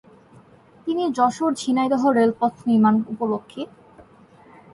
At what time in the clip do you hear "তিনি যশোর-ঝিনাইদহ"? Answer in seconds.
0.87-2.03